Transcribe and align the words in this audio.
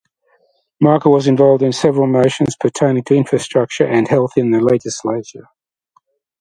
Michael 0.79 1.11
was 1.11 1.27
involved 1.27 1.61
in 1.61 1.71
several 1.71 2.07
motions 2.07 2.55
pertaining 2.59 3.03
to 3.03 3.13
infrastructure 3.13 3.85
and 3.85 4.07
health 4.07 4.31
in 4.35 4.49
the 4.49 4.59
legislature. 4.59 5.45